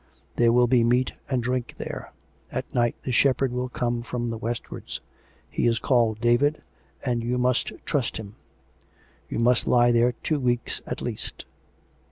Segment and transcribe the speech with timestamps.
[0.35, 2.11] There will be meat and drink there.
[2.51, 4.99] At night the shepherd will come from the westwards;
[5.47, 6.61] he is called David^
[7.05, 8.33] and you may trust him.
[9.29, 11.45] You must lie there two weeks at least."